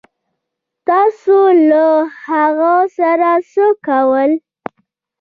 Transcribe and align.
تاسو 0.87 1.37
له 1.69 1.85
هغه 2.27 2.75
سره 2.97 3.31
څه 3.51 3.65
کول 3.87 4.31